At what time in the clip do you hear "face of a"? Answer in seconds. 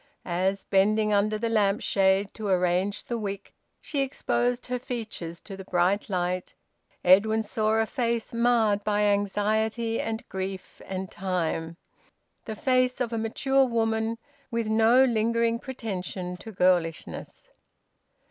12.55-13.17